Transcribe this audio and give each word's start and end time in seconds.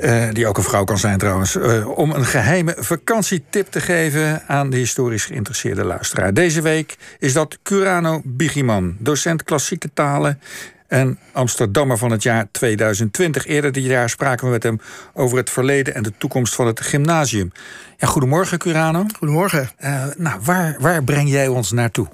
eh, 0.00 0.24
die 0.32 0.46
ook 0.46 0.56
een 0.56 0.62
vrouw 0.62 0.84
kan 0.84 0.98
zijn 0.98 1.18
trouwens, 1.18 1.56
eh, 1.56 1.88
om 1.88 2.10
een 2.10 2.24
geheime 2.24 2.74
vakantietip 2.78 3.70
te 3.70 3.80
geven 3.80 4.42
aan 4.46 4.70
de 4.70 4.76
historisch 4.76 5.24
geïnteresseerde 5.24 5.84
luisteraar. 5.84 6.34
Deze 6.34 6.62
week 6.62 6.96
is 7.18 7.32
dat 7.32 7.58
Curano 7.62 8.20
Bigiman, 8.24 8.96
docent 8.98 9.42
klassieke 9.42 9.90
talen 9.94 10.40
en 10.88 11.18
Amsterdammer 11.32 11.98
van 11.98 12.10
het 12.10 12.22
jaar 12.22 12.48
2020. 12.50 13.46
Eerder 13.46 13.72
dit 13.72 13.84
jaar 13.84 14.10
spraken 14.10 14.46
we 14.46 14.52
met 14.52 14.62
hem 14.62 14.80
over 15.12 15.36
het 15.36 15.50
verleden 15.50 15.94
en 15.94 16.02
de 16.02 16.12
toekomst 16.18 16.54
van 16.54 16.66
het 16.66 16.80
gymnasium. 16.80 17.52
Ja, 17.96 18.06
goedemorgen, 18.06 18.58
Curano. 18.58 19.04
Goedemorgen. 19.18 19.70
Uh, 19.84 20.04
nou, 20.16 20.40
waar, 20.42 20.76
waar 20.78 21.04
breng 21.04 21.30
jij 21.30 21.48
ons 21.48 21.72
naartoe? 21.72 22.08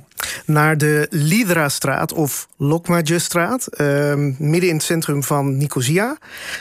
Naar 0.46 0.79
de 0.79 1.06
Lidra-straat 1.11 2.12
of 2.12 2.48
Lokmajestraat, 2.56 3.68
uh, 3.80 4.14
midden 4.38 4.68
in 4.68 4.74
het 4.74 4.82
centrum 4.82 5.22
van 5.22 5.56
Nicosia. 5.56 6.18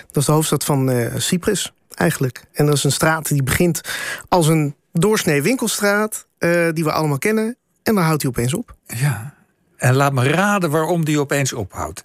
Dat 0.07 0.18
is 0.18 0.25
de 0.25 0.31
hoofdstad 0.31 0.63
van 0.63 0.89
uh, 0.89 1.07
Cyprus, 1.18 1.73
eigenlijk. 1.95 2.44
En 2.53 2.66
dat 2.66 2.75
is 2.75 2.84
een 2.84 2.91
straat 2.91 3.27
die 3.27 3.44
begint 3.44 3.81
als 4.27 4.48
een 4.48 4.75
doorsnee 4.94 5.41
winkelstraat, 5.41 6.27
uh, 6.39 6.67
die 6.73 6.84
we 6.84 6.91
allemaal 6.91 7.17
kennen. 7.17 7.58
En 7.84 7.95
dan 7.95 8.03
houdt 8.03 8.22
hij 8.22 8.31
opeens 8.31 8.53
op. 8.53 8.75
Ja, 8.86 9.34
en 9.77 9.95
laat 9.95 10.13
me 10.13 10.30
raden 10.30 10.70
waarom 10.70 11.05
die 11.05 11.20
opeens 11.20 11.53
ophoudt. 11.53 12.03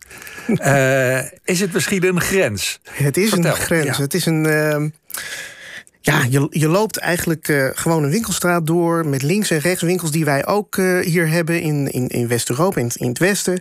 uh, 0.49 1.19
is 1.45 1.61
het 1.61 1.73
misschien 1.73 2.07
een 2.07 2.21
grens? 2.21 2.81
Het 2.91 3.17
is 3.17 3.29
Vertel. 3.29 3.51
een 3.51 3.57
grens. 3.57 3.97
Ja. 3.97 4.03
Het 4.03 4.15
is 4.15 4.27
een. 4.27 4.45
Uh, 4.45 4.85
ja, 6.07 6.25
je, 6.31 6.47
je 6.51 6.69
loopt 6.69 6.97
eigenlijk 6.97 7.49
uh, 7.49 7.69
gewoon 7.75 8.03
een 8.03 8.11
winkelstraat 8.11 8.67
door 8.67 9.07
met 9.07 9.23
links 9.23 9.51
en 9.51 9.59
rechts 9.59 9.83
winkels 9.83 10.11
die 10.11 10.25
wij 10.25 10.47
ook 10.47 10.77
uh, 10.77 11.05
hier 11.05 11.29
hebben 11.29 11.61
in, 11.61 11.93
in, 11.93 12.09
in 12.09 12.29
West-Europa, 12.29 12.81
in, 12.81 12.91
in, 12.95 13.09
het 13.09 13.19
westen. 13.19 13.61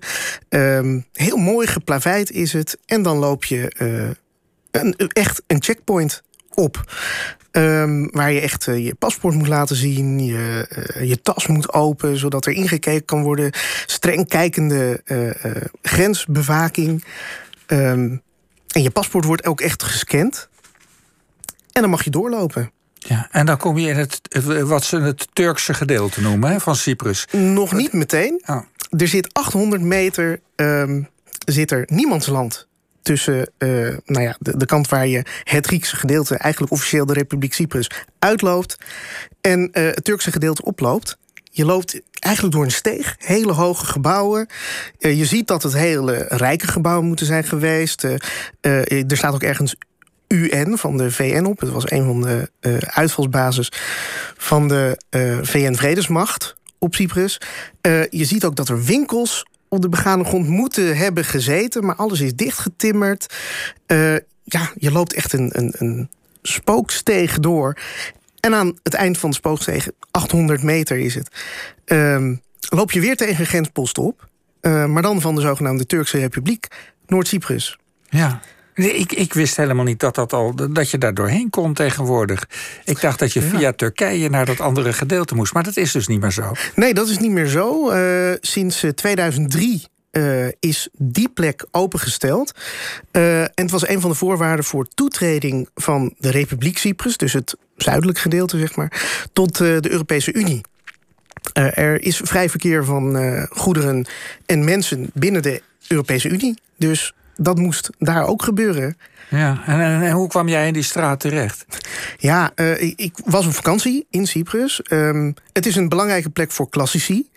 Um, 0.49 1.05
heel 1.13 1.37
mooi 1.37 1.67
geplaveid 1.67 2.31
is 2.31 2.53
het. 2.53 2.77
En 2.85 3.01
dan 3.01 3.17
loop 3.17 3.45
je 3.45 3.71
uh, 3.79 4.09
een, 4.71 4.95
echt 4.97 5.43
een 5.47 5.63
checkpoint 5.63 6.23
op. 6.53 6.93
Um, 7.51 8.11
waar 8.11 8.31
je 8.31 8.39
echt 8.39 8.65
je 8.65 8.95
paspoort 8.99 9.35
moet 9.35 9.47
laten 9.47 9.75
zien, 9.75 10.25
je, 10.25 10.67
je 11.01 11.21
tas 11.21 11.47
moet 11.47 11.73
open, 11.73 12.17
zodat 12.17 12.45
er 12.45 12.53
ingekeken 12.53 13.05
kan 13.05 13.23
worden. 13.23 13.51
Streng 13.85 14.27
kijkende 14.27 15.01
uh, 15.05 15.29
grensbewaking. 15.81 17.03
Um, 17.67 18.21
en 18.67 18.81
je 18.81 18.91
paspoort 18.91 19.25
wordt 19.25 19.45
ook 19.45 19.61
echt 19.61 19.83
gescand. 19.83 20.49
En 21.75 21.81
dan 21.81 21.89
mag 21.89 22.03
je 22.03 22.09
doorlopen. 22.09 22.71
Ja, 22.93 23.27
en 23.31 23.45
dan 23.45 23.57
kom 23.57 23.77
je 23.77 23.89
in 23.89 23.95
het, 23.95 24.21
wat 24.63 24.83
ze 24.83 24.99
het 24.99 25.27
Turkse 25.33 25.73
gedeelte 25.73 26.21
noemen 26.21 26.51
hè, 26.51 26.59
van 26.59 26.75
Cyprus. 26.75 27.27
Nog 27.31 27.73
niet 27.73 27.93
meteen. 27.93 28.43
Oh. 28.45 28.61
Er 28.89 29.07
zit 29.07 29.33
800 29.33 29.81
meter 29.81 30.39
um, 30.55 31.07
zit 31.45 31.71
er 31.71 31.83
niemandsland 31.87 32.67
tussen 33.01 33.49
uh, 33.57 33.97
nou 34.05 34.23
ja, 34.23 34.35
de, 34.39 34.57
de, 34.57 34.65
kant 34.65 34.89
waar 34.89 35.07
je 35.07 35.25
het 35.43 35.65
Griekse 35.65 35.95
gedeelte, 35.95 36.37
eigenlijk 36.37 36.73
officieel 36.73 37.05
de 37.05 37.13
Republiek 37.13 37.53
Cyprus, 37.53 37.89
uitloopt 38.19 38.77
en 39.41 39.59
uh, 39.59 39.85
het 39.85 40.03
Turkse 40.03 40.31
gedeelte 40.31 40.63
oploopt. 40.63 41.17
Je 41.51 41.65
loopt 41.65 42.01
eigenlijk 42.19 42.55
door 42.55 42.63
een 42.63 42.71
steeg, 42.71 43.15
hele 43.19 43.51
hoge 43.51 43.85
gebouwen. 43.85 44.47
Uh, 44.99 45.17
je 45.17 45.25
ziet 45.25 45.47
dat 45.47 45.63
het 45.63 45.73
hele 45.73 46.25
rijke 46.27 46.67
gebouwen 46.67 47.07
moeten 47.07 47.25
zijn 47.25 47.43
geweest. 47.43 48.03
er 48.61 49.17
staat 49.17 49.33
ook 49.33 49.43
ergens 49.43 49.75
UN 50.27 50.77
van 50.77 50.97
de 50.97 51.11
VN 51.11 51.45
op. 51.45 51.59
Het 51.59 51.69
was 51.69 51.91
een 51.91 52.05
van 52.05 52.21
de 52.21 52.49
uh, 52.61 52.77
uitvalsbasis 52.77 53.71
van 54.37 54.67
de 54.67 54.99
uh, 55.09 55.37
VN-vredesmacht 55.41 56.55
op 56.79 56.95
Cyprus. 56.95 57.41
Uh, 57.81 58.05
je 58.09 58.25
ziet 58.25 58.45
ook 58.45 58.55
dat 58.55 58.69
er 58.69 58.83
winkels 58.83 59.45
op 59.69 59.81
de 59.81 59.89
begane 59.89 60.23
grond 60.23 60.47
moeten 60.47 60.97
hebben 60.97 61.25
gezeten, 61.25 61.85
maar 61.85 61.95
alles 61.95 62.21
is 62.21 62.35
dichtgetimmerd. 62.35 63.33
ja, 64.43 64.71
je 64.75 64.91
loopt 64.91 65.13
echt 65.13 65.33
een, 65.33 65.49
een, 65.53 65.73
een 65.77 66.09
spooksteeg 66.41 67.39
door. 67.39 67.77
En 68.39 68.53
aan 68.53 68.77
het 68.83 68.93
eind 68.93 69.17
van 69.17 69.29
de 69.29 69.35
spooksteeg, 69.35 69.87
800 70.11 70.63
meter 70.63 70.97
is 70.97 71.15
het, 71.15 71.29
ehm, 71.85 72.35
loop 72.69 72.91
je 72.91 72.99
weer 72.99 73.15
tegen 73.15 73.39
een 73.39 73.45
grenspost 73.45 73.97
op. 73.97 74.27
maar 74.61 75.01
dan 75.01 75.21
van 75.21 75.35
de 75.35 75.41
zogenaamde 75.41 75.85
Turkse 75.85 76.17
Republiek, 76.17 76.67
Noord-Cyprus. 77.07 77.77
Ja. 78.09 78.41
Nee, 78.75 78.93
ik, 78.93 79.11
ik 79.11 79.33
wist 79.33 79.57
helemaal 79.57 79.85
niet 79.85 79.99
dat, 79.99 80.15
dat, 80.15 80.33
al, 80.33 80.55
dat 80.69 80.89
je 80.89 80.97
daar 80.97 81.13
doorheen 81.13 81.49
kon 81.49 81.73
tegenwoordig. 81.73 82.47
Ik 82.83 83.01
dacht 83.01 83.19
dat 83.19 83.33
je 83.33 83.41
via 83.41 83.59
ja. 83.59 83.73
Turkije 83.73 84.29
naar 84.29 84.45
dat 84.45 84.59
andere 84.59 84.93
gedeelte 84.93 85.35
moest. 85.35 85.53
Maar 85.53 85.63
dat 85.63 85.77
is 85.77 85.91
dus 85.91 86.07
niet 86.07 86.21
meer 86.21 86.31
zo. 86.31 86.51
Nee, 86.75 86.93
dat 86.93 87.09
is 87.09 87.17
niet 87.17 87.31
meer 87.31 87.47
zo. 87.47 87.91
Uh, 87.91 88.33
sinds 88.41 88.85
2003 88.95 89.87
uh, 90.11 90.47
is 90.59 90.89
die 90.97 91.29
plek 91.29 91.65
opengesteld. 91.71 92.51
Uh, 93.11 93.41
en 93.41 93.51
het 93.55 93.71
was 93.71 93.87
een 93.87 94.01
van 94.01 94.09
de 94.09 94.15
voorwaarden 94.15 94.65
voor 94.65 94.87
toetreding 94.87 95.69
van 95.75 96.13
de 96.17 96.29
Republiek 96.29 96.77
Cyprus... 96.77 97.17
dus 97.17 97.33
het 97.33 97.55
zuidelijk 97.75 98.17
gedeelte, 98.17 98.57
zeg 98.57 98.75
maar, 98.75 99.01
tot 99.33 99.57
de 99.57 99.89
Europese 99.89 100.33
Unie. 100.33 100.61
Er 101.53 102.01
is 102.01 102.21
vrij 102.23 102.49
verkeer 102.49 102.85
van 102.85 103.17
goederen 103.49 104.05
en 104.45 104.63
mensen 104.63 105.09
binnen 105.13 105.41
de 105.41 105.61
Europese 105.87 106.29
Unie. 106.29 106.59
Dus 106.77 107.13
dat 107.35 107.57
moest 107.57 107.89
daar 107.97 108.27
ook 108.27 108.43
gebeuren. 108.43 108.97
Ja, 109.29 109.61
en, 109.65 109.79
en, 109.79 110.01
en, 110.01 110.11
hoe 110.11 110.27
kwam 110.27 110.47
jij 110.47 110.67
in 110.67 110.73
die 110.73 110.83
straat 110.83 111.19
terecht? 111.19 111.65
Ja, 112.17 112.51
uh, 112.55 112.81
ik, 112.81 112.93
ik, 112.99 113.13
was 113.25 113.45
op 113.45 113.53
vakantie 113.53 114.07
in 114.09 114.27
Cyprus. 114.27 114.81
Um, 114.91 115.33
het 115.53 115.65
is 115.65 115.75
een 115.75 115.89
belangrijke 115.89 116.29
plek 116.29 116.51
voor 116.51 116.69
klassici. 116.69 117.29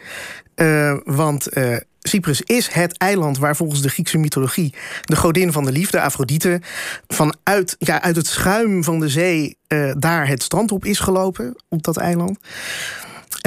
Uh, 0.57 0.97
want 1.05 1.57
uh, 1.57 1.77
Cyprus 1.99 2.41
is 2.43 2.69
het 2.69 2.97
eiland 2.97 3.39
waar 3.39 3.57
volgens 3.57 3.83
de 3.83 3.89
Griekse 3.89 4.19
mythologie... 4.19 4.75
de 5.03 5.17
godin 5.17 5.53
van 5.53 5.65
de 5.65 5.73
liefde, 5.73 6.01
Afrodite... 6.01 6.61
vanuit 7.09 7.77
ja, 7.79 8.03
uit 8.03 8.17
het 8.17 8.27
schuim 8.27 8.85
van 8.85 9.01
de 9.01 9.09
zee 9.09 9.57
daar 9.97 10.29
het 10.29 10.43
strand 10.43 10.73
op 10.73 10.85
is 10.85 10.99
gelopen, 10.99 11.57
op 11.69 11.83
dat 11.83 11.97
eiland. 11.97 12.39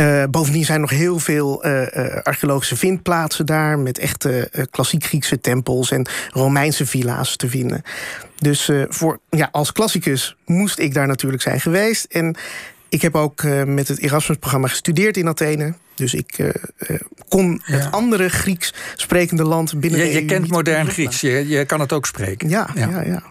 Uh, 0.02 0.24
bovendien 0.30 0.66
zijn 0.66 0.82
nog 0.82 0.90
heel 0.90 1.20
veel 1.20 1.66
uh, 1.66 1.82
uh, 1.82 2.16
archeologische 2.24 2.76
vindplaatsen 2.76 3.46
daar... 3.46 3.80
met 3.80 3.98
echte 3.98 4.52
klassiek 4.70 5.04
Griekse 5.04 5.42
tempels 5.42 5.92
en 5.92 6.08
Romeinse 6.30 6.86
villa's 6.86 7.36
te 7.36 7.50
vinden. 7.50 7.82
Dus 8.38 8.72
voor, 8.90 9.20
ja, 9.30 9.50
als 9.52 9.72
klassicus 9.72 10.36
moest 10.46 10.80
ik 10.80 10.94
daar 10.94 11.08
natuurlijk 11.08 11.42
zijn 11.42 11.60
geweest. 11.60 12.06
En 12.06 12.36
ik 12.90 13.02
heb 13.02 13.16
ook 13.16 13.44
met 13.66 13.88
het 13.88 14.00
Erasmus-programma 14.00 14.68
gestudeerd 14.68 15.18
in 15.18 15.28
Athene. 15.28 15.74
Dus 15.96 16.14
ik 16.14 16.54
kon 17.28 17.62
ja. 17.66 17.76
het 17.76 17.92
andere 17.92 18.30
Grieks 18.30 18.74
sprekende 18.96 19.44
land 19.44 19.80
binnen 19.80 20.00
je, 20.00 20.06
de 20.06 20.12
Je 20.12 20.20
EU 20.22 20.26
kent 20.26 20.50
modern. 20.50 20.90
Grieks, 20.90 21.22
je, 21.22 21.48
je 21.48 21.66
kan 21.66 21.80
het 21.80 21.94
ook 21.94 22.06
spreken. 22.06 22.50
Ja, 22.50 22.70
ja, 22.76 22.90
ja. 22.90 23.02
ja. 23.02 23.24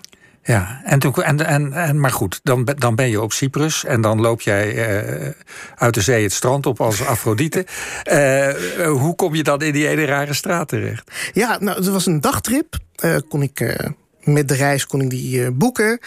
Ja, 0.50 0.80
en 0.84 0.98
toen, 0.98 1.14
en, 1.14 1.46
en, 1.46 1.72
en, 1.72 2.00
maar 2.00 2.10
goed, 2.10 2.40
dan, 2.42 2.64
dan 2.64 2.94
ben 2.94 3.10
je 3.10 3.20
op 3.20 3.32
Cyprus 3.32 3.84
en 3.84 4.00
dan 4.00 4.20
loop 4.20 4.40
jij 4.40 4.74
uh, 4.74 5.28
uit 5.74 5.94
de 5.94 6.00
zee 6.00 6.22
het 6.22 6.32
strand 6.32 6.66
op 6.66 6.80
als 6.80 7.04
Afrodite. 7.04 7.66
Uh, 8.12 8.86
hoe 9.02 9.14
kom 9.14 9.34
je 9.34 9.42
dan 9.42 9.62
in 9.62 9.72
die 9.72 9.88
ene 9.88 10.04
rare 10.04 10.34
straat 10.34 10.68
terecht? 10.68 11.10
Ja, 11.32 11.58
nou, 11.60 11.76
het 11.76 11.88
was 11.88 12.06
een 12.06 12.20
dagtrip. 12.20 12.76
Uh, 13.04 13.16
kon 13.28 13.42
ik, 13.42 13.76
met 14.22 14.48
de 14.48 14.54
reis 14.54 14.86
kon 14.86 15.00
ik 15.00 15.10
die 15.10 15.50
boeken. 15.50 15.98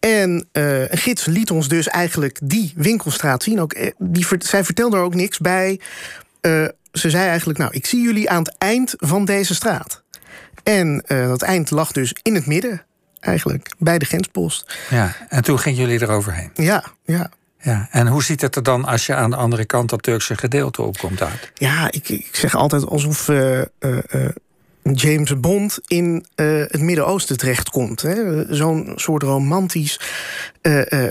En 0.00 0.48
een 0.52 0.98
gids 0.98 1.24
liet 1.24 1.50
ons 1.50 1.68
dus 1.68 1.88
eigenlijk 1.88 2.38
die 2.42 2.72
winkelstraat 2.76 3.42
zien. 3.42 3.60
Ook, 3.60 3.74
die, 3.98 4.26
zij 4.38 4.64
vertelde 4.64 4.96
er 4.96 5.02
ook 5.02 5.14
niks 5.14 5.38
bij. 5.38 5.80
ze 6.92 7.10
zei 7.10 7.28
eigenlijk, 7.28 7.58
nou, 7.58 7.72
ik 7.72 7.86
zie 7.86 8.02
jullie 8.02 8.30
aan 8.30 8.42
het 8.42 8.54
eind 8.58 8.94
van 8.96 9.24
deze 9.24 9.54
straat. 9.54 10.02
En 10.62 11.04
dat 11.08 11.42
eind 11.42 11.70
lag 11.70 11.92
dus 11.92 12.14
in 12.22 12.34
het 12.34 12.46
midden 12.46 12.84
eigenlijk, 13.24 13.72
bij 13.78 13.98
de 13.98 14.04
grenspost. 14.04 14.76
Ja, 14.90 15.16
en 15.28 15.42
toen 15.42 15.58
gingen 15.58 15.80
jullie 15.80 16.02
eroverheen? 16.02 16.50
Ja, 16.54 16.84
ja. 17.04 17.30
Ja, 17.58 17.88
en 17.90 18.06
hoe 18.06 18.22
ziet 18.22 18.40
het 18.40 18.56
er 18.56 18.62
dan 18.62 18.84
als 18.84 19.06
je 19.06 19.14
aan 19.14 19.30
de 19.30 19.36
andere 19.36 19.64
kant 19.64 19.90
dat 19.90 20.02
Turkse 20.02 20.36
gedeelte 20.36 20.82
opkomt 20.82 21.22
uit? 21.22 21.52
Ja, 21.54 21.90
ik, 21.90 22.08
ik 22.08 22.28
zeg 22.32 22.54
altijd 22.54 22.86
alsof 22.86 23.28
uh, 23.28 23.58
uh, 23.58 23.64
uh, 23.80 24.28
James 24.92 25.40
Bond 25.40 25.78
in 25.86 26.26
het 26.34 26.80
Midden-Oosten 26.80 27.36
terechtkomt. 27.36 28.04
Zo'n 28.48 28.92
soort 28.96 29.22
romantisch 29.22 30.00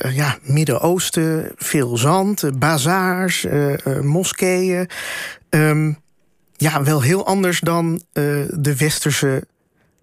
ja, 0.09 0.37
Midden-Oosten, 0.41 1.51
veel 1.55 1.97
zand, 1.97 2.59
bazaars, 2.59 3.45
moskeeën. 4.01 4.89
Um, 5.49 5.97
ja, 6.57 6.83
wel 6.83 7.01
heel 7.01 7.25
anders 7.25 7.59
dan 7.59 8.01
de 8.49 8.75
westerse 8.77 9.47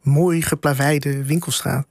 mooi 0.02 0.42
geplaveide 0.42 1.24
winkelstraat. 1.24 1.86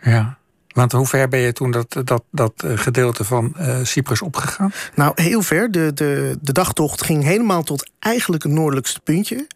Ja, 0.00 0.38
want 0.68 0.92
hoe 0.92 1.06
ver 1.06 1.28
ben 1.28 1.40
je 1.40 1.52
toen 1.52 1.70
dat, 1.70 1.96
dat, 2.04 2.22
dat 2.30 2.52
gedeelte 2.74 3.24
van 3.24 3.54
uh, 3.58 3.76
Cyprus 3.82 4.22
opgegaan? 4.22 4.72
Nou, 4.94 5.22
heel 5.22 5.42
ver. 5.42 5.70
De, 5.70 5.92
de, 5.94 6.38
de 6.40 6.52
dagtocht 6.52 7.02
ging 7.02 7.22
helemaal 7.22 7.62
tot 7.62 7.90
eigenlijk 7.98 8.42
het 8.42 8.52
noordelijkste 8.52 9.00
puntje. 9.00 9.46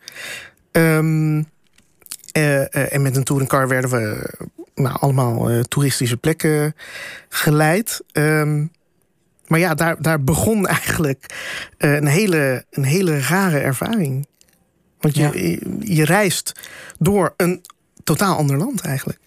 Um, 0.73 1.37
uh, 1.39 1.45
uh, 2.33 2.93
en 2.93 3.03
met 3.03 3.17
een 3.17 3.25
touringcar 3.25 3.69
werden 3.69 3.91
we 3.91 4.31
nou, 4.75 4.97
allemaal 5.01 5.63
toeristische 5.63 6.17
plekken 6.17 6.75
geleid. 7.29 8.03
Um, 8.13 8.71
maar 9.47 9.59
ja, 9.59 9.75
daar, 9.75 10.03
daar 10.03 10.25
begon 10.25 10.67
eigenlijk 10.67 11.35
een, 11.79 12.07
hele, 12.07 12.65
een 12.71 12.85
hele 12.85 13.21
rare 13.21 13.59
ervaring. 13.59 14.27
Want 15.01 15.17
je, 15.17 15.59
je 15.81 16.05
reist 16.05 16.53
door 16.99 17.35
een 17.37 17.65
totaal 18.05 18.37
ander 18.37 18.57
land 18.57 18.81
eigenlijk. 18.81 19.19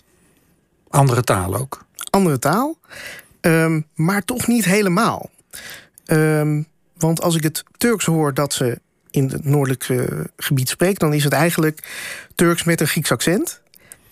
Andere 0.90 1.22
taal 1.22 1.56
ook? 1.56 1.86
Andere 2.10 2.40
taal, 2.40 2.78
ehm, 3.42 3.82
maar 3.96 4.26
toch 4.26 4.48
niet 4.48 4.66
helemaal. 4.66 5.30
Um, 6.06 6.68
want 6.98 7.22
als 7.22 7.36
ik 7.36 7.44
het 7.44 7.64
Turks 7.78 8.06
hoor 8.06 8.34
dat 8.34 8.54
ze 8.54 8.80
in 9.10 9.30
het 9.30 9.46
noordelijke 9.46 10.30
gebied 10.38 10.70
spreekt, 10.70 11.00
dan 11.00 11.14
is 11.14 11.24
het 11.24 11.34
eigenlijk 11.34 11.90
Turks 12.36 12.64
met 12.64 12.82
een 12.82 12.88
Grieks 12.88 13.12
accent. 13.12 13.62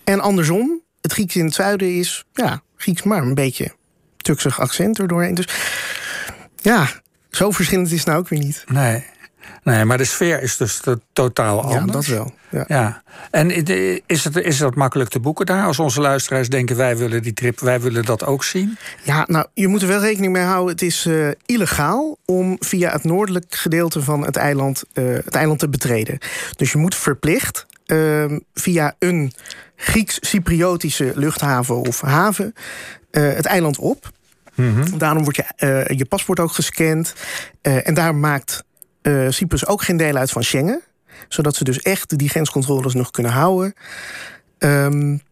En 0.04 0.20
andersom, 0.20 0.80
het 1.00 1.12
Grieks 1.12 1.36
in 1.36 1.44
het 1.44 1.54
zuiden 1.54 1.98
is 1.98 2.24
ja, 2.32 2.62
Grieks, 2.76 3.02
maar 3.02 3.22
een 3.22 3.34
beetje 3.34 3.72
Turksig 4.16 4.60
accent 4.60 4.98
er 4.98 5.08
doorheen. 5.08 5.34
Dus 5.34 5.48
ja, 6.56 6.88
zo 7.30 7.50
verschillend 7.50 7.90
is 7.90 7.98
het 7.98 8.06
nou 8.06 8.18
ook 8.18 8.28
weer 8.28 8.38
niet. 8.38 8.64
Nee. 8.66 9.04
Nee, 9.62 9.84
maar 9.84 9.98
de 9.98 10.04
sfeer 10.04 10.42
is 10.42 10.56
dus 10.56 10.80
totaal 11.12 11.62
anders. 11.62 11.84
Ja, 11.84 11.92
dat 11.92 12.06
wel. 12.06 12.32
Ja. 12.50 12.64
ja. 12.68 13.02
En 13.30 13.50
is 14.06 14.24
het, 14.24 14.36
is 14.36 14.58
dat 14.58 14.74
makkelijk 14.74 15.10
te 15.10 15.20
boeken 15.20 15.46
daar? 15.46 15.64
Als 15.64 15.78
onze 15.78 16.00
luisteraars 16.00 16.48
denken, 16.48 16.76
wij 16.76 16.96
willen 16.96 17.22
die 17.22 17.32
trip, 17.32 17.60
wij 17.60 17.80
willen 17.80 18.04
dat 18.04 18.24
ook 18.24 18.44
zien? 18.44 18.78
Ja, 19.02 19.24
nou, 19.28 19.46
je 19.54 19.68
moet 19.68 19.82
er 19.82 19.88
wel 19.88 20.00
rekening 20.00 20.32
mee 20.32 20.42
houden. 20.42 20.72
Het 20.72 20.82
is 20.82 21.06
uh, 21.06 21.28
illegaal 21.46 22.18
om 22.24 22.56
via 22.58 22.90
het 22.90 23.04
noordelijk 23.04 23.54
gedeelte 23.54 24.02
van 24.02 24.24
het 24.24 24.36
eiland, 24.36 24.82
uh, 24.94 25.14
het 25.14 25.34
eiland 25.34 25.58
te 25.58 25.68
betreden. 25.68 26.18
Dus 26.56 26.72
je 26.72 26.78
moet 26.78 26.94
verplicht 26.94 27.66
uh, 27.86 28.24
via 28.54 28.94
een 28.98 29.32
Grieks-Cypriotische 29.76 31.12
luchthaven 31.14 31.76
of 31.76 32.00
haven 32.00 32.54
uh, 33.10 33.32
het 33.34 33.46
eiland 33.46 33.78
op. 33.78 34.10
Mm 34.54 34.74
-hmm. 34.74 34.98
Daarom 34.98 35.22
wordt 35.22 35.38
je, 35.38 35.94
je 35.96 36.04
paspoort 36.04 36.40
ook 36.40 36.52
gescand. 36.52 37.14
en 37.62 37.94
daar 37.94 38.14
maakt 38.14 38.64
uh, 39.02 39.26
Cyprus 39.28 39.66
ook 39.66 39.82
geen 39.82 39.96
deel 39.96 40.16
uit 40.16 40.30
van 40.30 40.44
Schengen. 40.44 40.80
Zodat 41.28 41.56
ze 41.56 41.64
dus 41.64 41.80
echt 41.80 42.18
die 42.18 42.28
grenscontroles 42.28 42.94
nog 42.94 43.10
kunnen 43.10 43.32
houden. 43.32 43.74
Um, 44.58 45.22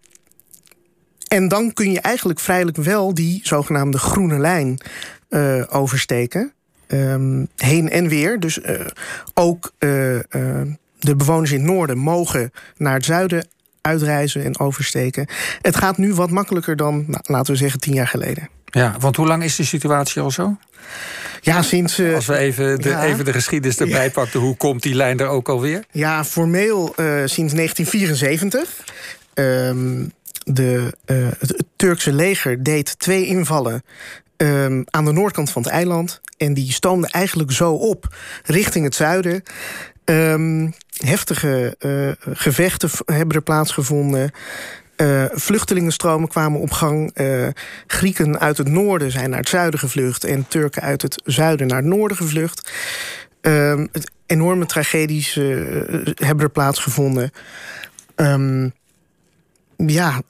en 1.28 1.48
dan 1.48 1.72
kun 1.72 1.90
je 1.92 2.00
eigenlijk 2.00 2.40
vrijelijk 2.40 2.76
wel 2.76 3.14
die 3.14 3.40
zogenaamde 3.42 3.98
groene 3.98 4.38
lijn 4.38 4.80
uh, 5.30 5.64
oversteken. 5.68 6.52
Um, 6.88 7.48
heen 7.56 7.90
en 7.90 8.08
weer. 8.08 8.40
Dus 8.40 8.58
uh, 8.58 8.86
ook 9.34 9.72
de 9.78 11.16
bewoners 11.16 11.52
in 11.52 11.60
het 11.60 11.70
noorden 11.70 11.98
mogen 11.98 12.52
naar 12.76 12.94
het 12.94 13.04
zuiden 13.04 13.48
uitreizen 13.80 14.44
en 14.44 14.58
oversteken. 14.58 15.26
Het 15.62 15.76
gaat 15.76 15.98
nu 15.98 16.14
wat 16.14 16.30
makkelijker 16.30 16.76
dan, 16.76 17.04
nou, 17.06 17.22
laten 17.22 17.52
we 17.52 17.58
zeggen, 17.58 17.80
tien 17.80 17.94
jaar 17.94 18.08
geleden. 18.08 18.48
Ja, 18.70 18.96
want 19.00 19.16
hoe 19.16 19.26
lang 19.26 19.42
is 19.42 19.56
de 19.56 19.64
situatie 19.64 20.22
al 20.22 20.30
zo? 20.30 20.56
Ja, 21.40 21.62
sinds... 21.62 21.98
Uh, 21.98 22.14
Als 22.14 22.26
we 22.26 22.36
even 22.36 22.80
de, 22.80 22.96
even 22.96 23.24
de 23.24 23.32
geschiedenis 23.32 23.78
erbij 23.78 24.04
ja. 24.04 24.10
pakken... 24.10 24.40
hoe 24.40 24.56
komt 24.56 24.82
die 24.82 24.94
lijn 24.94 25.18
er 25.18 25.26
ook 25.26 25.48
alweer? 25.48 25.84
Ja, 25.90 26.24
formeel 26.24 26.84
uh, 26.86 27.06
sinds 27.24 27.54
1974. 27.54 28.84
Um, 29.34 30.12
de, 30.44 30.94
uh, 31.06 31.28
het 31.38 31.64
Turkse 31.76 32.12
leger 32.12 32.62
deed 32.62 32.98
twee 32.98 33.26
invallen 33.26 33.82
um, 34.36 34.84
aan 34.90 35.04
de 35.04 35.12
noordkant 35.12 35.50
van 35.50 35.62
het 35.62 35.70
eiland. 35.70 36.20
En 36.36 36.54
die 36.54 36.72
stoomden 36.72 37.10
eigenlijk 37.10 37.52
zo 37.52 37.72
op 37.72 38.16
richting 38.44 38.84
het 38.84 38.94
zuiden. 38.94 39.42
Um, 40.04 40.74
heftige 40.96 41.76
gevechten 42.32 42.90
hebben 43.04 43.36
er 43.36 43.42
plaatsgevonden. 43.42 44.30
Uh, 45.02 45.24
vluchtelingenstromen 45.32 46.28
kwamen 46.28 46.60
op 46.60 46.70
gang. 46.70 47.18
Uh, 47.20 47.48
Grieken 47.86 48.40
uit 48.40 48.58
het 48.58 48.68
noorden 48.68 49.10
zijn 49.10 49.30
naar 49.30 49.38
het 49.38 49.48
zuiden 49.48 49.80
gevlucht... 49.80 50.24
en 50.24 50.48
Turken 50.48 50.82
uit 50.82 51.02
het 51.02 51.22
zuiden 51.24 51.66
naar 51.66 51.76
het 51.76 51.86
noorden 51.86 52.16
gevlucht. 52.16 52.72
Uh, 53.42 53.84
enorme 54.26 54.66
tragedies 54.66 55.36
uh, 55.36 55.56
hebben 56.14 56.44
er 56.44 56.50
plaatsgevonden. 56.50 57.30
Um, 58.16 58.72
ja, 59.76 60.20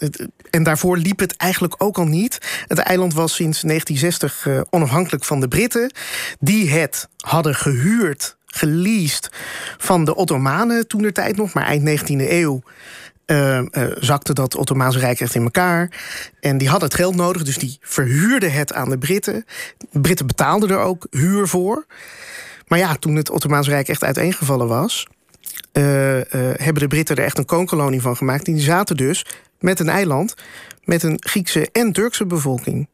en 0.51 0.63
daarvoor 0.63 0.97
liep 0.97 1.19
het 1.19 1.37
eigenlijk 1.37 1.75
ook 1.79 1.99
al 1.99 2.07
niet. 2.07 2.65
Het 2.67 2.79
eiland 2.79 3.15
was 3.15 3.35
sinds 3.35 3.61
1960 3.61 4.67
onafhankelijk 4.71 5.25
van 5.25 5.41
de 5.41 5.49
Britten... 5.49 5.93
die 6.41 6.71
het 6.71 7.09
hadden 7.17 7.55
gehuurd, 7.55 8.37
geleased 8.47 9.31
van 9.79 10.05
de 10.05 10.15
Ottomanen 10.15 10.87
toen 10.87 11.03
de 11.03 11.13
tijd 11.13 11.37
nog... 11.37 11.53
maar 11.53 11.65
eind 11.65 12.01
19e 12.01 12.31
eeuw 12.31 12.63
uh, 13.31 13.59
uh, 13.59 13.85
zakte 13.99 14.33
dat 14.33 14.57
Ottomaanse 14.57 14.99
Rijk 14.99 15.21
echt 15.21 15.35
in 15.35 15.43
elkaar. 15.43 15.91
En 16.41 16.59
die 16.59 16.69
hadden 16.69 16.89
het 16.89 16.99
geld 16.99 17.17
nodig, 17.17 17.43
dus 17.43 17.59
die 17.59 17.79
verhuurden 17.81 18.53
het 18.53 18.73
aan 18.73 18.91
de 18.91 18.99
Britten. 18.99 19.45
De 19.91 20.01
Britten 20.01 20.27
betaalden 20.27 20.71
er 20.71 20.79
ook 20.79 21.07
huur 21.11 21.49
voor. 21.49 21.87
Maar 22.67 22.79
ja, 22.79 22.95
toen 22.95 23.17
het 23.17 23.31
Ottomaanse 23.31 23.71
Rijk 23.71 23.89
echt 23.89 24.05
uiteengevallen 24.05 24.69
was... 24.69 25.07
Uh, 25.73 25.85
hebben 26.57 26.83
de 26.83 26.87
Britten 26.87 27.17
er 27.17 27.25
echt 27.25 27.39
een 27.39 27.45
koonkolonie 27.45 28.01
van 28.01 28.17
gemaakt. 28.17 28.45
Die 28.45 28.61
zaten 28.61 28.97
dus 28.97 29.27
met 29.59 29.81
een 29.81 29.89
eiland 29.89 30.35
met 30.85 31.03
een 31.03 31.17
Griekse 31.21 31.69
en 31.73 31.93
Turkse 31.93 32.27
bevolking. 32.27 32.89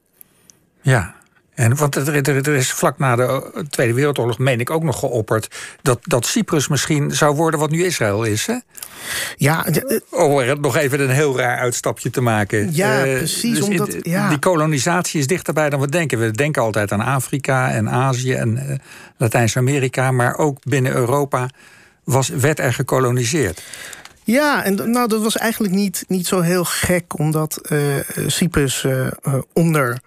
Ja, 0.80 1.14
en 1.54 1.76
want 1.76 1.96
er, 1.96 2.28
er, 2.28 2.48
is 2.48 2.72
vlak 2.72 2.98
na 2.98 3.16
de 3.16 3.52
Tweede 3.70 3.94
Wereldoorlog, 3.94 4.38
meen 4.38 4.60
ik, 4.60 4.70
ook 4.70 4.82
nog 4.82 4.98
geopperd 4.98 5.56
dat, 5.82 5.98
dat 6.02 6.26
Cyprus 6.26 6.68
misschien 6.68 7.10
zou 7.10 7.36
worden 7.36 7.60
wat 7.60 7.70
nu 7.70 7.84
Israël 7.84 8.24
is. 8.24 8.46
Hè? 8.46 8.56
Ja, 9.36 9.66
om 10.10 10.60
nog 10.60 10.76
even 10.76 11.00
een 11.00 11.10
heel 11.10 11.38
raar 11.38 11.58
uitstapje 11.58 12.10
te 12.10 12.20
maken. 12.20 12.74
Ja, 12.74 13.06
uh, 13.06 13.16
precies. 13.16 13.58
Dus 13.58 13.68
omdat, 13.68 13.96
ja. 14.02 14.28
Die 14.28 14.38
kolonisatie 14.38 15.20
is 15.20 15.26
dichterbij 15.26 15.70
dan 15.70 15.80
we 15.80 15.88
denken. 15.88 16.18
We 16.18 16.30
denken 16.30 16.62
altijd 16.62 16.92
aan 16.92 17.00
Afrika 17.00 17.70
en 17.70 17.90
Azië 17.90 18.32
en 18.32 18.56
uh, 18.56 18.76
Latijns-Amerika, 19.16 20.10
maar 20.10 20.36
ook 20.36 20.58
binnen 20.62 20.92
Europa 20.92 21.48
was, 22.04 22.28
werd 22.28 22.58
er 22.58 22.72
gekoloniseerd. 22.72 23.62
Ja, 24.24 24.64
en 24.64 24.90
nou, 24.90 25.08
dat 25.08 25.22
was 25.22 25.36
eigenlijk 25.36 25.74
niet, 25.74 26.04
niet 26.08 26.26
zo 26.26 26.40
heel 26.40 26.64
gek, 26.64 27.18
omdat 27.18 27.60
uh, 27.70 27.78
Cyprus 28.26 28.86
onder 29.52 29.98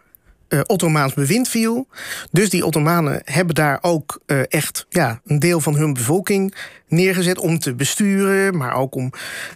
uh, 0.50 0.60
Ottomaans 0.66 1.14
bewind 1.14 1.48
viel. 1.48 1.88
Dus 2.32 2.50
die 2.50 2.66
Ottomanen 2.66 3.22
hebben 3.24 3.56
daar 3.56 3.80
ook 3.82 4.22
uh, 4.26 4.42
echt 4.48 4.86
ja, 4.90 5.22
een 5.26 5.40
deel 5.40 5.62
van 5.62 5.76
hun 5.76 5.94
bevolking 5.94 6.56
neergezet 6.88 7.38
om 7.38 7.60
te 7.60 7.76
besturen, 7.76 8.58
maar 8.58 8.74
ook 8.74 8.96
om 8.96 9.12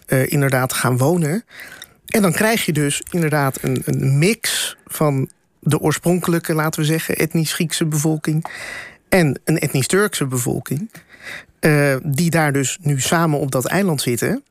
uh, 0.08 0.32
inderdaad 0.32 0.68
te 0.68 0.74
gaan 0.74 0.98
wonen. 0.98 1.44
En 2.06 2.22
dan 2.22 2.32
krijg 2.32 2.64
je 2.64 2.72
dus 2.72 3.02
inderdaad 3.10 3.58
een, 3.62 3.82
een 3.84 4.18
mix 4.18 4.76
van 4.86 5.30
de 5.60 5.78
oorspronkelijke, 5.78 6.54
laten 6.54 6.80
we 6.80 6.86
zeggen, 6.86 7.16
etnisch 7.16 7.52
Griekse 7.52 7.86
bevolking 7.86 8.46
en 9.08 9.40
een 9.44 9.58
etnisch 9.58 9.86
Turkse 9.86 10.26
bevolking, 10.26 10.90
die 12.02 12.30
daar 12.30 12.52
dus 12.52 12.78
nu 12.80 13.00
samen 13.00 13.38
op 13.38 13.50
dat 13.50 13.66
eiland 13.66 14.00
zitten. 14.00 14.42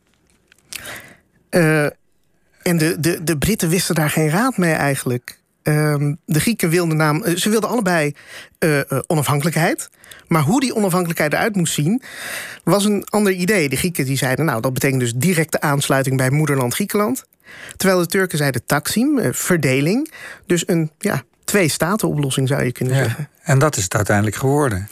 en 1.50 2.78
de, 2.78 3.00
de, 3.00 3.24
de 3.24 3.38
Britten 3.38 3.70
wisten 3.70 3.96
daar 3.96 4.10
geen 4.10 4.30
raad 4.30 4.58
mee 4.58 4.74
eigenlijk. 4.74 5.41
Um, 5.64 6.18
de 6.26 6.40
Grieken 6.40 6.70
wilden 6.70 6.98
naam, 6.98 7.24
eh, 7.24 7.36
ze 7.36 7.50
wilden 7.50 7.70
allebei 7.70 8.16
uh, 8.60 8.78
uh, 8.78 8.84
onafhankelijkheid. 9.08 9.90
Maar 10.28 10.42
hoe 10.42 10.60
die 10.60 10.76
onafhankelijkheid 10.76 11.34
eruit 11.34 11.56
moest 11.56 11.74
zien, 11.74 12.02
was 12.64 12.86
een 12.86 13.06
ander 13.10 13.34
idee. 13.34 13.70
De 13.70 13.76
Grieken 13.76 14.06
die 14.06 14.18
zeiden, 14.18 14.46
nou, 14.46 14.62
dat 14.62 14.74
betekent 14.74 15.00
dus 15.00 15.14
directe 15.14 15.62
aansluiting 15.62 16.18
bij 16.18 16.30
moederland 16.30 16.74
Griekenland. 16.74 17.24
Terwijl 17.78 18.00
de 18.00 18.08
Turken 18.08 18.38
zeiden 18.38 18.66
taksim, 18.66 19.20
verdeling. 19.34 20.12
Dus 20.46 20.64
een 20.68 20.92
ja, 21.00 21.24
twee-staten-oplossing 21.44 22.48
zou 22.48 22.64
je 22.64 22.72
kunnen 22.72 22.96
ja, 22.96 23.04
zeggen. 23.04 23.30
En 23.42 23.60
dat 23.60 23.78
is 23.78 23.84
het 23.84 23.96
uiteindelijk 23.96 24.36
geworden. 24.36 24.88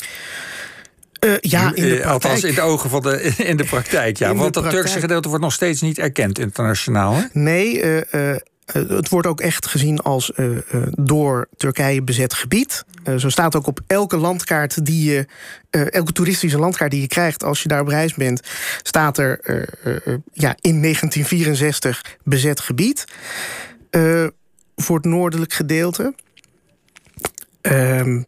Uh, 1.25 1.33
ja, 1.39 1.71
in 1.73 1.73
de 1.75 1.81
praktijk. 1.81 2.05
Althans, 2.05 2.43
in 2.43 2.55
de 2.55 2.61
ogen 2.61 2.89
van 2.89 3.01
de, 3.01 3.33
in 3.51 3.57
de 3.57 3.63
praktijk, 3.63 4.17
ja. 4.17 4.35
Want 4.35 4.53
dat 4.53 4.69
Turkse 4.69 4.99
gedeelte 4.99 5.27
wordt 5.27 5.43
nog 5.43 5.53
steeds 5.53 5.81
niet 5.81 5.99
erkend 5.99 6.39
internationaal, 6.39 7.15
hè? 7.15 7.23
Nee, 7.33 7.83
uh, 7.83 8.01
uh, 8.11 8.35
het 8.71 9.09
wordt 9.09 9.27
ook 9.27 9.41
echt 9.41 9.67
gezien 9.67 9.99
als 9.99 10.31
uh, 10.35 10.49
uh, 10.49 10.59
door 10.91 11.47
Turkije 11.57 12.01
bezet 12.01 12.33
gebied. 12.33 12.83
zo 13.17 13.29
staat 13.29 13.55
ook 13.55 13.67
op 13.67 13.79
elke 13.87 14.17
landkaart 14.17 14.85
die 14.85 15.11
je, 15.11 15.25
elke 15.69 16.11
toeristische 16.11 16.59
landkaart 16.59 16.91
die 16.91 17.01
je 17.01 17.07
krijgt 17.07 17.43
als 17.43 17.61
je 17.63 17.67
daar 17.67 17.81
op 17.81 17.87
reis 17.87 18.13
bent, 18.13 18.41
staat 18.83 19.17
er 19.17 19.39
ja, 20.33 20.55
in 20.61 20.81
1964 20.81 22.17
bezet 22.23 22.59
gebied. 22.59 23.05
voor 24.75 24.95
het 24.95 25.05
noordelijk 25.05 25.53
gedeelte. 25.53 26.13
Ehm, 27.61 28.21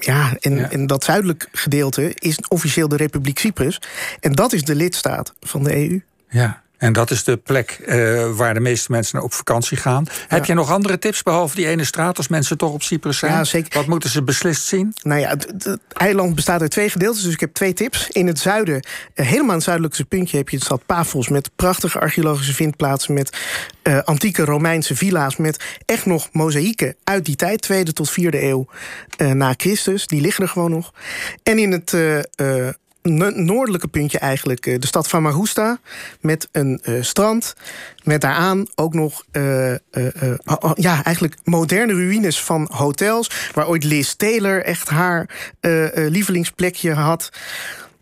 ja, 0.00 0.36
en, 0.40 0.56
ja. 0.56 0.70
en 0.70 0.86
dat 0.86 1.04
zuidelijk 1.04 1.48
gedeelte 1.52 2.12
is 2.14 2.38
officieel 2.48 2.88
de 2.88 2.96
Republiek 2.96 3.38
Cyprus. 3.38 3.80
En 4.20 4.32
dat 4.32 4.52
is 4.52 4.62
de 4.62 4.74
lidstaat 4.74 5.34
van 5.40 5.64
de 5.64 5.76
EU. 5.76 6.00
Ja, 6.28 6.62
en 6.78 6.92
dat 6.92 7.10
is 7.10 7.24
de 7.24 7.36
plek 7.36 7.78
uh, 7.86 8.30
waar 8.30 8.54
de 8.54 8.60
meeste 8.60 8.92
mensen 8.92 9.22
op 9.22 9.32
vakantie 9.32 9.76
gaan. 9.76 10.04
Ja. 10.06 10.12
Heb 10.28 10.44
je 10.44 10.54
nog 10.54 10.70
andere 10.70 10.98
tips 10.98 11.22
behalve 11.22 11.54
die 11.56 11.66
ene 11.66 11.84
straat 11.84 12.16
als 12.16 12.28
mensen 12.28 12.58
toch 12.58 12.72
op 12.72 12.82
Cyprus 12.82 13.18
zijn? 13.18 13.32
Ja, 13.32 13.44
zeker. 13.44 13.78
Wat 13.78 13.86
moeten 13.86 14.10
ze 14.10 14.22
beslist 14.22 14.66
zien? 14.66 14.94
Nou 15.02 15.20
ja, 15.20 15.28
het, 15.28 15.46
het 15.58 15.80
eiland 15.92 16.34
bestaat 16.34 16.60
uit 16.60 16.70
twee 16.70 16.88
gedeeltes, 16.88 17.22
dus 17.22 17.32
ik 17.32 17.40
heb 17.40 17.52
twee 17.52 17.72
tips. 17.72 18.08
In 18.08 18.26
het 18.26 18.38
zuiden, 18.38 18.74
uh, 18.74 19.26
helemaal 19.26 19.48
aan 19.48 19.54
het 19.54 19.62
zuidelijkste 19.62 20.04
puntje, 20.04 20.36
heb 20.36 20.48
je 20.48 20.58
de 20.58 20.64
stad 20.64 20.86
Pafos 20.86 21.28
met 21.28 21.50
prachtige 21.56 21.98
archeologische 21.98 22.54
vindplaatsen, 22.54 23.14
met 23.14 23.38
uh, 23.82 23.98
antieke 23.98 24.44
Romeinse 24.44 24.96
villa's, 24.96 25.36
met 25.36 25.64
echt 25.84 26.06
nog 26.06 26.28
mozaïeken 26.32 26.96
uit 27.04 27.24
die 27.24 27.36
tijd, 27.36 27.62
tweede 27.62 27.92
tot 27.92 28.10
vierde 28.10 28.42
eeuw 28.42 28.66
na 29.16 29.54
Christus. 29.56 30.06
Die 30.06 30.20
liggen 30.20 30.44
er 30.44 30.50
gewoon 30.50 30.70
nog. 30.70 30.92
En 31.42 31.58
in 31.58 31.72
het 31.72 31.94
noordelijke 33.34 33.88
puntje 33.88 34.18
eigenlijk 34.18 34.62
de 34.62 34.86
stad 34.86 35.08
van 35.08 35.22
Magusta. 35.22 35.78
Met 36.20 36.48
een 36.52 36.80
strand. 37.00 37.54
Met 38.04 38.20
daaraan 38.20 38.66
ook 38.74 38.94
nog 38.94 39.24
ja, 40.74 41.04
eigenlijk 41.04 41.36
moderne 41.44 41.92
ruïnes 41.92 42.42
van 42.42 42.68
hotels. 42.72 43.50
Waar 43.52 43.68
ooit 43.68 43.84
Liz 43.84 44.12
Taylor 44.12 44.62
echt 44.62 44.88
haar 44.88 45.28
lievelingsplekje 45.94 46.92
had. 46.92 47.30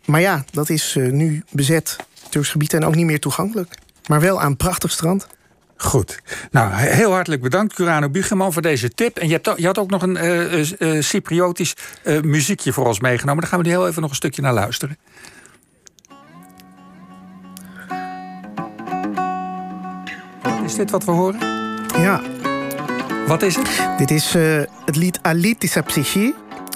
Maar 0.05 0.21
ja, 0.21 0.43
dat 0.51 0.69
is 0.69 0.95
nu 0.99 1.43
bezet. 1.51 1.95
Turks 2.29 2.49
gebied 2.49 2.73
en 2.73 2.85
ook 2.85 2.95
niet 2.95 3.05
meer 3.05 3.19
toegankelijk. 3.19 3.75
Maar 4.07 4.19
wel 4.19 4.41
aan 4.41 4.57
prachtig 4.57 4.91
strand. 4.91 5.27
Goed. 5.77 6.19
Nou, 6.51 6.73
heel 6.73 7.11
hartelijk 7.11 7.41
bedankt, 7.41 7.73
Curano 7.73 8.09
Bugeman, 8.09 8.53
voor 8.53 8.61
deze 8.61 8.89
tip. 8.89 9.17
En 9.17 9.27
je, 9.27 9.33
hebt, 9.33 9.59
je 9.59 9.65
had 9.65 9.77
ook 9.77 9.89
nog 9.89 10.01
een 10.01 10.17
uh, 10.79 11.01
Cypriotisch 11.01 11.75
muziekje 12.21 12.73
voor 12.73 12.85
ons 12.87 12.99
meegenomen. 12.99 13.41
Daar 13.41 13.51
gaan 13.51 13.61
we 13.61 13.69
heel 13.69 13.87
even 13.87 14.01
nog 14.01 14.09
een 14.09 14.15
stukje 14.15 14.41
naar 14.41 14.53
luisteren. 14.53 14.97
Is 20.65 20.75
dit 20.75 20.91
wat 20.91 21.05
we 21.05 21.11
horen? 21.11 21.39
Ja. 21.97 22.21
Wat 23.27 23.41
is 23.41 23.55
het? 23.55 23.97
Dit 23.97 24.11
is 24.11 24.33
het 24.85 24.95
lied 24.95 25.19
Alitisa 25.21 25.81
Psyche 25.81 26.33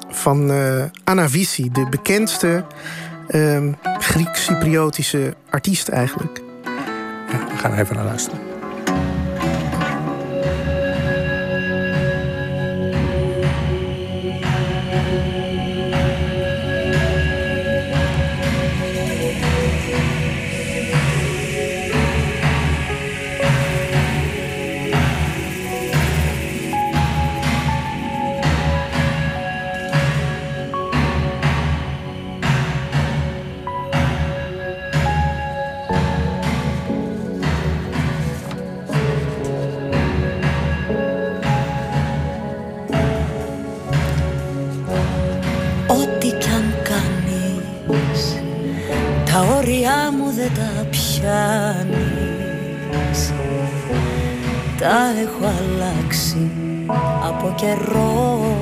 van 0.10 0.51
Anna 1.03 1.29
Vissi, 1.29 1.72
de 1.72 1.88
bekendste 1.89 2.65
uh, 3.29 3.74
Griek-Cypriotische 4.00 5.36
artiest 5.50 5.88
eigenlijk. 5.88 6.41
Ja, 7.32 7.48
we 7.48 7.58
gaan 7.58 7.74
even 7.74 7.96
naar 7.96 8.06
luisteren. 8.06 8.49
Τα 54.78 55.14
έχω 55.21 55.44
αλλάξει 55.44 56.50
από 57.23 57.54
καιρό 57.56 58.54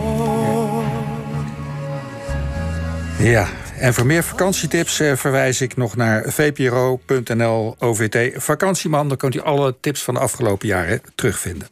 Ja, 3.19 3.49
en 3.79 3.95
voor 3.95 4.07
meer 4.07 4.23
vakantietips 4.23 5.01
eh, 5.01 5.17
verwijs 5.17 5.61
ik 5.61 5.77
nog 5.77 5.97
naar 5.97 6.25
vpro.nl 6.27 7.77
OVT 7.79 8.43
Vakantieman. 8.43 9.09
Daar 9.09 9.17
kunt 9.17 9.35
u 9.35 9.41
alle 9.41 9.75
tips 9.81 10.03
van 10.03 10.15
de 10.15 10.21
afgelopen 10.21 10.69
jaren 10.69 11.01
terugvinden. 11.15 11.69